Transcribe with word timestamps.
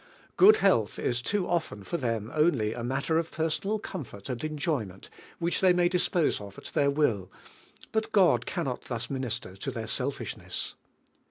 Good 0.35 0.55
health 0.65 0.97
is 0.97 1.21
too 1.21 1.47
often 1.47 1.83
for 1.83 1.95
them 1.95 2.31
only 2.33 2.73
a 2.73 2.83
matter 2.83 3.19
of 3.19 3.29
personal 3.29 3.77
comfort 3.77 4.29
and 4.29 4.43
enjoyment 4.43 5.11
which 5.37 5.61
they 5.61 5.73
may 5.73 5.89
dispose 5.89 6.41
of 6.41 6.57
at 6.57 6.63
their 6.73 6.89
will, 6.89 7.31
bnt 7.93 8.11
God 8.11 8.45
cannot 8.47 8.85
thus 8.85 9.11
min 9.11 9.25
ister 9.25 9.55
to 9.57 9.69
their 9.69 9.85
selfishness. 9.85 10.73